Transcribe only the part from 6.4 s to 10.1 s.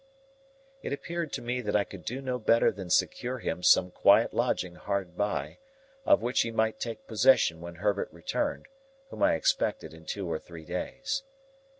he might take possession when Herbert returned: whom I expected in